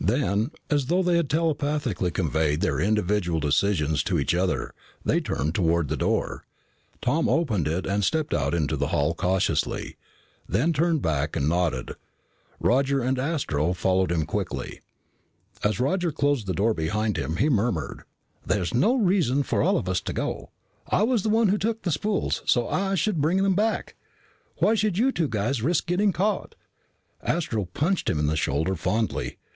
[0.00, 5.54] Then, as though they had telepathically conveyed their individual decisions to each other, they turned
[5.54, 6.44] toward the door.
[7.00, 9.96] Tom opened it and stepped out into the hall cautiously,
[10.48, 11.92] then turned back and nodded.
[12.58, 14.80] Roger and Astro followed him quickly.
[15.62, 18.02] As Roger closed the door behind him, he murmured,
[18.44, 20.50] "There's no reason for all of us to go.
[20.88, 23.94] I was the one who took the spools, so I should bring them back.
[24.56, 26.56] Why should you two guys risk getting caught?"
[27.22, 29.38] Astro punched him in the shoulder fondly.